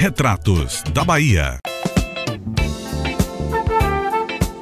Retratos 0.00 0.84
da 0.94 1.02
Bahia. 1.02 1.58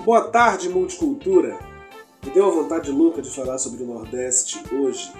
Boa 0.02 0.28
tarde, 0.28 0.70
multicultura. 0.70 1.58
Me 2.24 2.30
deu 2.30 2.46
a 2.46 2.50
vontade 2.50 2.90
louca 2.90 3.20
de 3.20 3.28
falar 3.28 3.58
sobre 3.58 3.82
o 3.82 3.86
Nordeste 3.86 4.58
hoje, 4.74 5.12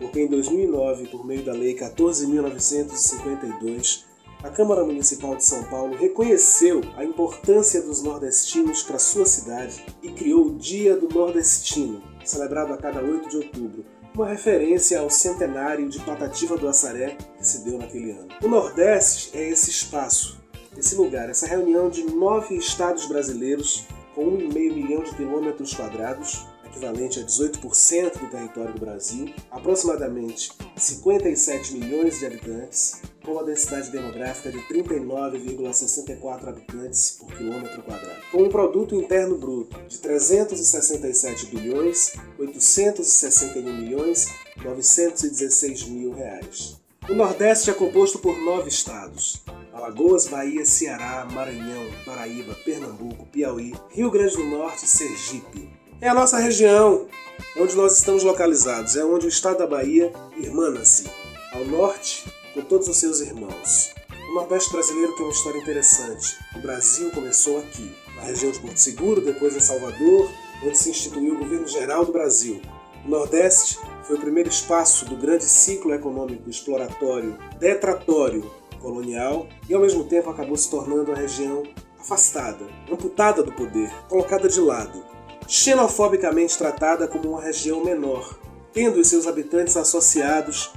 porque 0.00 0.20
em 0.20 0.26
2009, 0.26 1.06
por 1.06 1.24
meio 1.24 1.44
da 1.44 1.52
Lei 1.52 1.76
14.952, 1.76 4.02
a 4.42 4.50
Câmara 4.50 4.84
Municipal 4.84 5.36
de 5.36 5.44
São 5.44 5.62
Paulo 5.62 5.96
reconheceu 5.96 6.80
a 6.96 7.04
importância 7.04 7.80
dos 7.82 8.02
nordestinos 8.02 8.82
para 8.82 8.98
sua 8.98 9.26
cidade 9.26 9.80
e 10.02 10.10
criou 10.10 10.46
o 10.46 10.58
Dia 10.58 10.96
do 10.96 11.08
Nordestino, 11.08 12.02
celebrado 12.24 12.72
a 12.72 12.76
cada 12.76 13.00
8 13.00 13.28
de 13.28 13.36
outubro, 13.36 13.84
uma 14.14 14.28
referência 14.28 15.00
ao 15.00 15.08
centenário 15.08 15.88
de 15.88 15.98
Patativa 16.00 16.56
do 16.56 16.68
Assaré 16.68 17.16
que 17.38 17.46
se 17.46 17.64
deu 17.64 17.78
naquele 17.78 18.12
ano. 18.12 18.28
O 18.42 18.48
Nordeste 18.48 19.36
é 19.36 19.48
esse 19.48 19.70
espaço, 19.70 20.38
esse 20.76 20.94
lugar, 20.94 21.30
essa 21.30 21.46
reunião 21.46 21.88
de 21.88 22.04
nove 22.04 22.56
estados 22.56 23.06
brasileiros 23.06 23.86
com 24.14 24.26
1,5 24.36 24.52
milhão 24.74 25.02
de 25.02 25.14
quilômetros 25.14 25.74
quadrados, 25.74 26.46
equivalente 26.72 27.20
a 27.20 27.22
18% 27.22 28.18
do 28.18 28.30
território 28.30 28.72
do 28.72 28.80
Brasil, 28.80 29.32
aproximadamente 29.50 30.50
57 30.76 31.74
milhões 31.74 32.18
de 32.18 32.26
habitantes, 32.26 33.02
com 33.22 33.32
uma 33.32 33.44
densidade 33.44 33.90
demográfica 33.90 34.50
de 34.50 34.58
39,64 34.62 36.48
habitantes 36.48 37.10
por 37.12 37.32
quilômetro 37.32 37.82
quadrado, 37.82 38.20
com 38.32 38.42
um 38.42 38.48
produto 38.48 38.96
interno 38.96 39.36
bruto 39.38 39.78
de 39.86 39.98
367 39.98 41.46
bilhões 41.46 42.14
861 42.38 43.62
milhões 43.62 44.28
916 44.64 45.84
mil 45.84 46.12
reais. 46.12 46.80
O 47.08 47.14
Nordeste 47.14 47.70
é 47.70 47.74
composto 47.74 48.18
por 48.18 48.36
nove 48.38 48.68
estados: 48.68 49.42
Alagoas, 49.72 50.26
Bahia, 50.26 50.64
Ceará, 50.64 51.26
Maranhão, 51.32 51.84
Paraíba, 52.04 52.54
Pernambuco, 52.64 53.26
Piauí, 53.26 53.74
Rio 53.90 54.10
Grande 54.10 54.36
do 54.36 54.44
Norte 54.44 54.84
e 54.84 54.88
Sergipe. 54.88 55.81
É 56.02 56.08
a 56.08 56.14
nossa 56.14 56.36
região, 56.36 57.06
onde 57.56 57.76
nós 57.76 57.96
estamos 57.96 58.24
localizados, 58.24 58.96
é 58.96 59.04
onde 59.04 59.26
o 59.26 59.28
estado 59.28 59.58
da 59.58 59.68
Bahia 59.68 60.12
irmana-se. 60.36 61.08
Ao 61.52 61.64
norte, 61.64 62.24
com 62.52 62.60
todos 62.62 62.88
os 62.88 62.96
seus 62.96 63.20
irmãos. 63.20 63.94
O 64.28 64.34
Nordeste 64.34 64.72
brasileiro 64.72 65.14
tem 65.14 65.24
uma 65.24 65.30
história 65.30 65.60
interessante. 65.60 66.36
O 66.56 66.58
Brasil 66.60 67.08
começou 67.12 67.56
aqui, 67.60 67.94
na 68.16 68.22
região 68.22 68.50
de 68.50 68.58
Porto 68.58 68.78
Seguro, 68.78 69.20
depois 69.20 69.54
em 69.54 69.60
Salvador, 69.60 70.28
onde 70.64 70.76
se 70.76 70.90
instituiu 70.90 71.34
o 71.34 71.38
governo 71.38 71.68
geral 71.68 72.04
do 72.04 72.10
Brasil. 72.10 72.60
O 73.06 73.08
Nordeste 73.08 73.78
foi 74.02 74.16
o 74.16 74.20
primeiro 74.20 74.48
espaço 74.48 75.04
do 75.04 75.14
grande 75.14 75.44
ciclo 75.44 75.94
econômico 75.94 76.50
exploratório, 76.50 77.38
detratório, 77.60 78.50
colonial 78.80 79.46
e 79.68 79.72
ao 79.72 79.80
mesmo 79.80 80.02
tempo 80.02 80.30
acabou 80.30 80.56
se 80.56 80.68
tornando 80.68 81.12
a 81.12 81.14
região 81.14 81.62
afastada, 81.96 82.66
amputada 82.90 83.40
do 83.40 83.52
poder, 83.52 83.88
colocada 84.08 84.48
de 84.48 84.60
lado, 84.60 85.11
xenofobicamente 85.46 86.56
tratada 86.56 87.06
como 87.08 87.30
uma 87.30 87.42
região 87.42 87.84
menor, 87.84 88.38
tendo 88.72 89.00
os 89.00 89.08
seus 89.08 89.26
habitantes 89.26 89.76
associados 89.76 90.72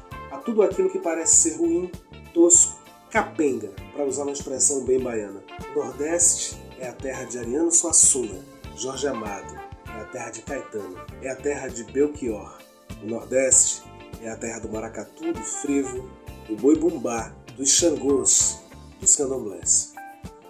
tudo 0.45 0.61
aquilo 0.61 0.89
que 0.89 0.99
parece 0.99 1.35
ser 1.35 1.57
ruim, 1.57 1.91
tosco, 2.33 2.79
capenga, 3.09 3.71
para 3.93 4.05
usar 4.05 4.23
uma 4.23 4.31
expressão 4.31 4.85
bem 4.85 4.99
baiana. 4.99 5.43
O 5.75 5.79
Nordeste 5.79 6.55
é 6.79 6.87
a 6.87 6.93
terra 6.93 7.23
de 7.23 7.39
Ariano 7.39 7.71
Suassuna, 7.71 8.39
Jorge 8.77 9.07
Amado, 9.07 9.59
é 9.87 10.01
a 10.01 10.05
terra 10.05 10.29
de 10.29 10.41
Caetano, 10.43 10.97
é 11.21 11.29
a 11.29 11.35
terra 11.35 11.67
de 11.67 11.83
Belchior. 11.85 12.59
O 13.01 13.07
Nordeste 13.07 13.81
é 14.21 14.29
a 14.29 14.35
terra 14.35 14.59
do 14.59 14.69
maracatu, 14.69 15.33
do 15.33 15.41
frevo, 15.41 16.07
do 16.47 16.55
boi 16.55 16.77
bumbá, 16.77 17.33
dos 17.57 17.71
xangôs, 17.71 18.59
dos 19.01 19.15
candomblés. 19.15 19.93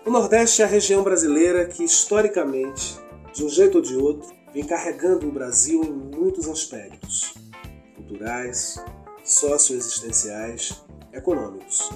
O 0.05 0.11
Nordeste 0.11 0.61
é 0.61 0.66
a 0.66 0.67
região 0.67 1.03
brasileira 1.03 1.66
que, 1.66 1.83
historicamente, 1.83 2.99
de 3.36 3.44
um 3.44 3.50
jeito 3.50 3.80
ou 3.80 3.81
de 3.81 3.97
outro, 3.97 4.33
vem 4.54 4.64
carregando 4.64 5.27
o 5.27 5.32
Brasil 5.32 5.83
em 5.83 5.92
muitos 5.92 6.48
aspectos 6.48 7.33
culturais, 7.93 8.82
socioexistenciais, 9.26 10.82
econômicos. 11.11 11.89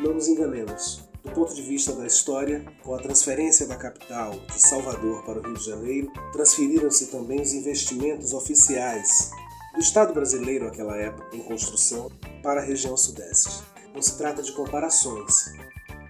Não 0.00 0.14
nos 0.14 0.26
enganemos. 0.26 1.08
Do 1.22 1.30
ponto 1.30 1.54
de 1.54 1.62
vista 1.62 1.92
da 1.92 2.06
história, 2.06 2.64
com 2.82 2.94
a 2.94 2.98
transferência 2.98 3.66
da 3.68 3.76
capital 3.76 4.32
de 4.52 4.60
Salvador 4.60 5.22
para 5.24 5.38
o 5.38 5.42
Rio 5.42 5.54
de 5.54 5.64
Janeiro, 5.64 6.12
transferiram-se 6.32 7.06
também 7.06 7.40
os 7.40 7.52
investimentos 7.52 8.32
oficiais 8.32 9.30
do 9.74 9.80
Estado 9.80 10.12
brasileiro 10.12 10.64
naquela 10.64 10.96
época 10.96 11.36
em 11.36 11.42
construção 11.42 12.10
para 12.42 12.62
a 12.62 12.64
região 12.64 12.96
sudeste. 12.96 13.62
Não 13.94 14.02
se 14.02 14.16
trata 14.18 14.42
de 14.42 14.52
comparações, 14.52 15.52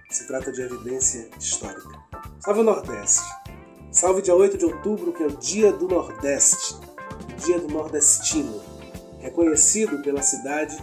se 0.09 0.25
trata 0.25 0.51
de 0.51 0.61
evidência 0.61 1.29
histórica. 1.37 1.89
Salve 2.39 2.61
o 2.61 2.63
Nordeste! 2.63 3.21
Salve 4.01 4.23
dia 4.23 4.33
8 4.33 4.57
de 4.57 4.65
outubro, 4.65 5.13
que 5.13 5.21
é 5.21 5.27
o 5.27 5.37
Dia 5.37 5.71
do 5.71 5.87
Nordeste, 5.87 6.75
Dia 7.45 7.59
do 7.59 7.67
Nordestino 7.67 8.59
reconhecido 9.19 10.01
pela 10.01 10.23
cidade, 10.23 10.75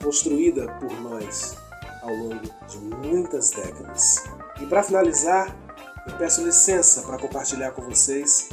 construída 0.00 0.72
por 0.74 0.92
nós 1.00 1.56
ao 2.02 2.14
longo 2.14 2.48
de 2.68 2.78
muitas 2.78 3.50
décadas. 3.50 4.22
E 4.60 4.66
para 4.66 4.84
finalizar, 4.84 5.56
eu 6.06 6.16
peço 6.16 6.44
licença 6.44 7.02
para 7.02 7.18
compartilhar 7.18 7.72
com 7.72 7.82
vocês 7.82 8.50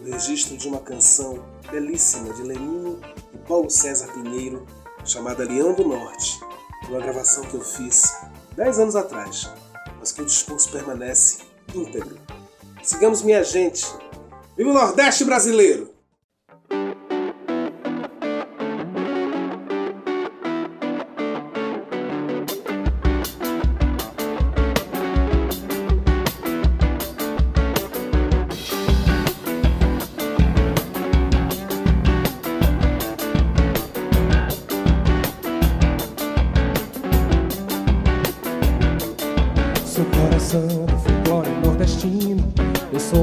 o 0.00 0.10
registro 0.10 0.56
de 0.56 0.66
uma 0.66 0.80
canção 0.80 1.44
belíssima 1.70 2.34
de 2.34 2.42
Leninho 2.42 3.00
e 3.32 3.38
Paulo 3.38 3.70
César 3.70 4.08
Pinheiro, 4.12 4.66
chamada 5.04 5.44
Leão 5.44 5.72
do 5.72 5.86
Norte, 5.86 6.40
uma 6.88 6.98
gravação 6.98 7.44
que 7.44 7.54
eu 7.54 7.60
fiz 7.60 8.12
10 8.56 8.80
anos 8.80 8.96
atrás, 8.96 9.48
mas 10.00 10.10
que 10.10 10.20
o 10.20 10.26
discurso 10.26 10.68
permanece 10.72 11.44
íntegro. 11.72 12.41
Sigamos 12.82 13.22
minha 13.22 13.44
gente! 13.44 13.86
Viva 14.56 14.70
o 14.70 14.74
Nordeste 14.74 15.24
brasileiro! 15.24 15.92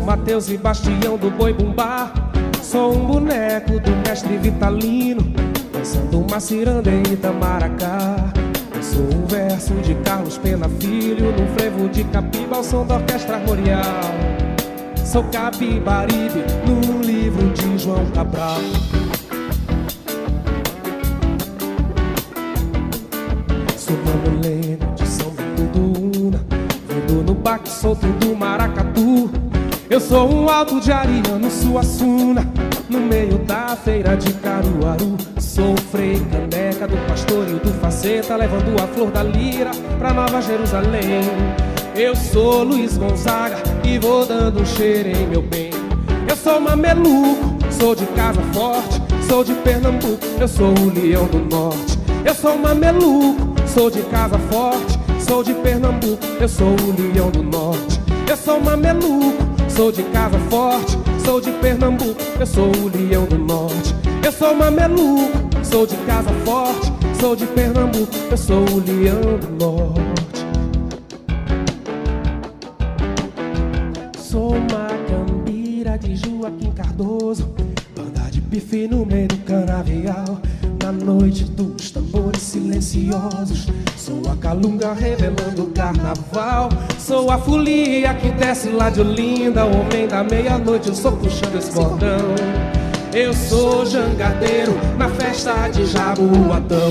Mateus 0.09 0.49
e 0.49 0.57
Bastião 0.57 1.17
do 1.17 1.29
Boi 1.29 1.53
Bumbá. 1.53 2.11
Sou 2.61 2.93
um 2.95 3.05
boneco 3.05 3.79
do 3.79 3.91
mestre 4.07 4.37
Vitalino, 4.37 5.21
dançando 5.71 6.19
uma 6.19 6.39
ciranda 6.39 6.89
em 6.89 7.01
Itamaracá. 7.13 8.33
Eu 8.75 8.81
sou 8.83 9.03
um 9.03 9.25
verso 9.27 9.73
de 9.75 9.93
Carlos 10.03 10.37
Pena 10.37 10.67
Filho, 10.79 11.31
no 11.31 11.47
frevo 11.55 11.87
de 11.89 12.03
Capiba 12.05 12.57
ao 12.57 12.63
som 12.63 12.85
da 12.85 12.95
orquestra 12.95 13.35
armorial. 13.35 13.83
Sou 15.05 15.23
Capibaribe, 15.25 16.43
num 16.65 17.01
livro 17.01 17.49
de 17.49 17.77
João 17.77 18.05
Cabral. 18.07 18.59
Sou 23.77 23.95
Leno 24.43 24.95
de 24.95 25.07
São 25.07 25.29
Bento 25.31 25.63
do 25.71 26.27
Una, 26.27 26.45
vindo 26.87 27.23
no 27.23 27.33
baque 27.33 27.69
solto 27.69 28.07
do. 28.07 28.28
Eu 28.28 28.28
sou 30.09 30.27
um 30.27 30.49
alto 30.49 30.81
de 30.81 30.91
Ariano 30.91 31.51
Suassuna 31.51 32.43
No 32.89 32.99
meio 32.99 33.37
da 33.39 33.75
feira 33.75 34.17
de 34.17 34.33
Caruaru. 34.33 35.15
Sou 35.39 35.77
Frei 35.91 36.19
Caneca 36.31 36.87
do 36.87 36.97
pastor 37.07 37.47
e 37.47 37.53
do 37.59 37.71
faceta 37.79 38.35
Levando 38.35 38.75
a 38.81 38.87
flor 38.87 39.11
da 39.11 39.21
lira 39.21 39.69
pra 39.99 40.11
Nova 40.11 40.41
Jerusalém. 40.41 41.21
Eu 41.95 42.15
sou 42.15 42.63
Luiz 42.63 42.97
Gonzaga 42.97 43.57
e 43.83 43.99
vou 43.99 44.25
dando 44.25 44.61
um 44.61 44.65
cheiro 44.65 45.09
em 45.09 45.27
meu 45.27 45.43
bem. 45.43 45.69
Eu 46.27 46.35
sou 46.35 46.59
mameluco, 46.59 47.57
sou 47.71 47.95
de 47.95 48.05
casa 48.07 48.41
forte 48.53 49.01
Sou 49.27 49.43
de 49.43 49.53
Pernambuco, 49.53 50.25
eu 50.39 50.47
sou 50.47 50.69
o 50.69 50.91
leão 50.91 51.25
do 51.27 51.39
norte. 51.39 51.99
Eu 52.25 52.33
sou 52.33 52.57
mameluco, 52.57 53.55
sou 53.67 53.91
de 53.91 54.01
casa 54.03 54.39
forte 54.51 54.99
Sou 55.19 55.43
de 55.43 55.53
Pernambuco, 55.53 56.25
eu 56.39 56.49
sou 56.49 56.69
o 56.69 57.13
leão 57.13 57.29
do 57.29 57.43
norte. 57.43 57.99
Eu 58.27 58.37
sou 58.37 58.59
mameluco 58.59 59.58
sou 59.79 59.93
de 59.93 60.03
casa 60.11 60.37
forte, 60.49 60.97
sou 61.23 61.39
de 61.39 61.51
Pernambuco, 61.53 62.19
eu 62.37 62.45
sou 62.45 62.69
o 62.69 62.89
leão 62.89 63.25
do 63.27 63.37
norte. 63.37 63.95
Eu 64.25 64.29
sou 64.29 64.53
mameluco, 64.53 65.31
sou 65.63 65.87
de 65.87 65.95
casa 66.05 66.29
forte, 66.43 66.91
sou 67.17 67.33
de 67.33 67.45
Pernambuco, 67.45 68.13
eu 68.29 68.35
sou 68.35 68.59
o 68.59 68.83
leão 68.85 69.39
do 69.39 69.49
norte. 69.57 70.45
Sou 74.17 74.53
macambira 74.69 75.97
de 75.97 76.13
Joaquim 76.13 76.71
Cardoso, 76.71 77.49
banda 77.95 78.29
de 78.29 78.41
pife 78.41 78.85
no 78.85 79.05
meio 79.05 79.29
do 79.29 79.37
canavial. 79.45 80.41
Na 80.83 80.91
noite 80.91 81.45
dos 81.45 81.89
tambores 81.91 82.41
silenciosos, 82.41 83.67
Sou 84.09 84.31
a 84.31 84.35
calunga 84.37 84.91
revelando 84.91 85.65
o 85.65 85.67
carnaval. 85.67 86.69
Sou 86.97 87.29
a 87.29 87.37
folia 87.37 88.11
que 88.15 88.31
desce 88.31 88.69
lá 88.69 88.89
de 88.89 89.01
Olinda. 89.01 89.65
Homem 89.65 90.07
da 90.07 90.23
meia-noite, 90.23 90.89
eu 90.89 90.95
sou 90.95 91.11
puxando 91.11 91.55
esse 91.55 91.71
bordão. 91.71 92.33
Eu 93.13 93.31
sou 93.35 93.85
jangadeiro 93.85 94.75
na 94.97 95.09
festa 95.09 95.67
de 95.67 95.85
Jaboatão. 95.85 96.89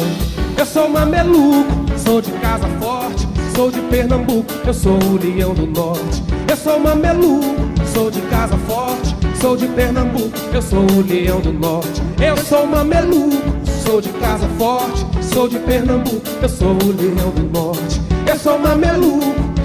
Eu 0.57 0.65
sou 0.65 0.89
mameluco, 0.89 1.73
sou 1.97 2.21
de 2.21 2.31
casa 2.35 2.69
forte. 2.79 3.27
Sou 3.57 3.69
de 3.69 3.81
Pernambuco, 3.81 4.53
eu 4.65 4.73
sou 4.73 4.97
o 5.03 5.19
leão 5.19 5.55
do 5.55 5.67
norte. 5.67 6.23
Eu 6.49 6.57
sou 6.57 6.79
mameluco, 6.79 7.53
sou 7.93 8.13
de 8.13 8.21
casa 8.23 8.57
forte. 8.59 9.17
Sou 9.41 9.57
de 9.57 9.67
Pernambuco, 9.67 10.39
eu 10.55 10.63
sou 10.63 10.83
o 10.83 11.01
leão 11.03 11.41
do 11.41 11.53
norte. 11.53 12.01
Eu 12.21 12.37
sou 12.37 12.65
mameluco, 12.65 13.43
sou 13.85 14.01
de 14.01 14.11
casa 14.11 14.47
forte. 14.57 15.18
Sou 15.39 15.47
de 15.47 15.61
Pernambuco, 15.61 16.27
eu 16.43 16.49
sou 16.49 16.73
o 16.73 16.93
leão 16.97 17.31
do 17.31 17.45
norte. 17.57 18.01
Eu 18.29 18.37
sou 18.37 18.59
mameluco, 18.59 19.23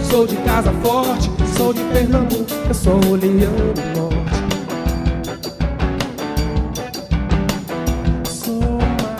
sou 0.07 0.27
de 0.27 0.35
casa 0.43 0.71
forte. 0.83 1.31
Sou 1.57 1.73
de 1.73 1.81
Pernambuco, 1.85 2.45
eu 2.67 2.73
sou 2.75 2.93
o 2.93 3.15
leão 3.15 3.55
do 3.73 3.81
norte. 3.97 4.13
Sou 8.29 8.59
uma 8.59 9.15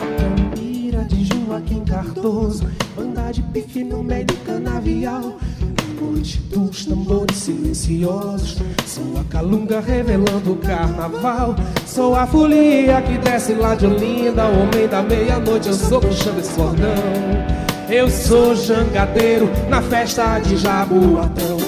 campira 0.52 1.04
de 1.06 1.24
Joaquim 1.24 1.84
Cardoso. 1.84 2.70
Banda 2.94 3.32
de 3.32 3.42
pife 3.42 3.82
no 3.82 4.04
meio 4.04 4.24
do 4.24 4.36
canavial. 4.46 5.36
Noite 6.00 6.38
dos 6.38 6.86
tambores 6.86 7.23
silenciosos. 7.44 8.56
Sou 8.86 9.20
a 9.20 9.24
calunga 9.24 9.80
revelando 9.80 10.52
o 10.52 10.56
carnaval. 10.56 11.54
Sou 11.86 12.14
a 12.14 12.26
folia 12.26 13.02
que 13.02 13.18
desce 13.18 13.52
lá 13.52 13.74
de 13.74 13.86
Olinda. 13.86 14.44
Homem 14.44 14.88
da 14.88 15.02
meia-noite, 15.02 15.68
eu 15.68 15.74
sou 15.74 16.00
puxando 16.00 16.38
esse 16.38 16.54
cordão. 16.54 16.94
Eu 17.88 18.08
sou 18.08 18.54
jangadeiro 18.54 19.50
na 19.68 19.82
festa 19.82 20.38
de 20.38 20.56
Jaboatão. 20.56 21.58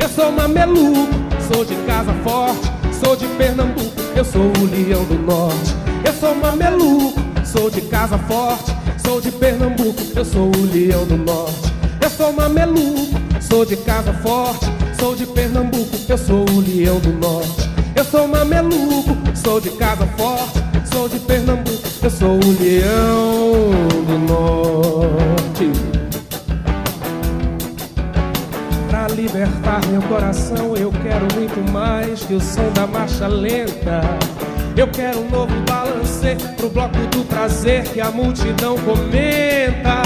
Eu 0.00 0.08
sou 0.08 0.32
mameluco, 0.32 1.14
sou 1.52 1.64
de 1.64 1.76
casa 1.86 2.12
forte. 2.24 2.80
Sou 3.02 3.16
de 3.16 3.26
Pernambuco, 3.38 4.00
eu 4.14 4.24
sou 4.24 4.42
o 4.42 4.64
leão 4.64 5.04
do 5.04 5.14
norte. 5.14 5.74
Eu 6.04 6.12
sou 6.12 6.34
mameluco, 6.34 7.20
sou 7.44 7.70
de 7.70 7.80
casa 7.82 8.18
forte. 8.18 8.74
Sou 9.04 9.20
de 9.20 9.30
Pernambuco, 9.30 10.02
eu 10.14 10.24
sou 10.24 10.50
o 10.54 10.66
leão 10.72 11.06
do 11.06 11.16
norte. 11.16 11.72
Eu 12.02 12.10
sou 12.10 12.32
mameluco, 12.32 13.14
sou 13.40 13.64
de 13.64 13.76
casa 13.76 14.12
forte. 14.14 14.79
Sou 15.00 15.16
de 15.16 15.24
Pernambuco, 15.24 15.96
eu 16.10 16.18
sou 16.18 16.44
o 16.50 16.60
leão 16.60 17.00
do 17.00 17.10
norte. 17.14 17.70
Eu 17.96 18.04
sou 18.04 18.28
mameluco, 18.28 19.16
sou 19.34 19.58
de 19.58 19.70
casa 19.70 20.06
forte. 20.08 20.60
Sou 20.92 21.08
de 21.08 21.18
Pernambuco, 21.20 21.88
eu 22.02 22.10
sou 22.10 22.34
o 22.34 22.60
leão 22.60 23.70
do 24.06 24.18
norte. 24.28 25.72
Pra 28.90 29.08
libertar 29.08 29.80
meu 29.86 30.02
coração, 30.02 30.76
eu 30.76 30.92
quero 31.02 31.26
muito 31.34 31.72
mais 31.72 32.22
que 32.22 32.34
o 32.34 32.40
som 32.40 32.70
da 32.74 32.86
marcha 32.86 33.26
lenta. 33.26 34.02
Eu 34.76 34.88
quero 34.88 35.20
um 35.20 35.30
novo 35.30 35.54
balancê 35.66 36.36
pro 36.58 36.68
bloco 36.68 36.98
do 37.10 37.24
prazer 37.24 37.84
que 37.84 38.02
a 38.02 38.10
multidão 38.10 38.76
comenta. 38.80 40.02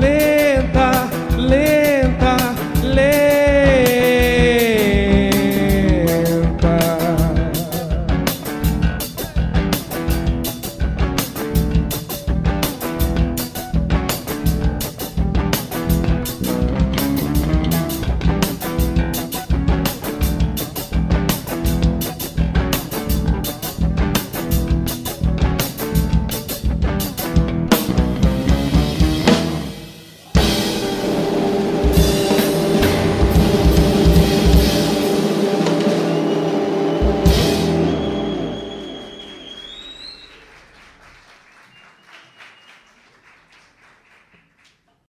Lenta, 0.00 1.08
lenta, 1.38 2.36
lenta. 2.82 3.41